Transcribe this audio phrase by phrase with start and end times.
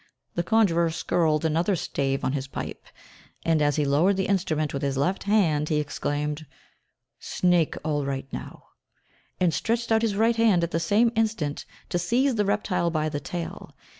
[0.33, 2.83] The conjurer skirled another stave on his pipe,
[3.45, 6.47] and as he lowered the instrument with his left hand, he exclaimed,
[7.19, 8.63] "Snake all right now,"
[9.39, 13.09] and stretched out his right hand at the same instant, to seize the reptile by
[13.09, 13.75] the tail.